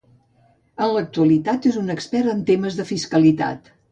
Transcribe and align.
En 0.85 0.93
l'actualitat 0.95 1.67
és 1.73 1.77
un 1.83 1.95
expert 1.95 2.33
en 2.33 2.43
temes 2.49 2.81
de 2.83 2.89
fiscalitat. 2.95 3.73